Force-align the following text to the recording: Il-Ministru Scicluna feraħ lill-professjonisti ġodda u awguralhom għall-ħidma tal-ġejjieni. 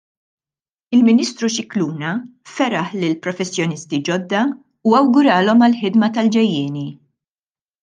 Il-Ministru 0.99 1.49
Scicluna 1.55 2.13
feraħ 2.53 2.95
lill-professjonisti 3.03 4.01
ġodda 4.09 4.41
u 4.93 4.97
awguralhom 5.03 5.63
għall-ħidma 5.69 6.13
tal-ġejjieni. 6.19 6.91